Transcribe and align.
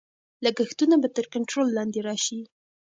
لګښتونه 0.43 0.95
به 1.01 1.07
تر 1.15 1.25
کنټرول 1.33 1.67
لاندې 1.77 1.99
راشي. 2.07 2.39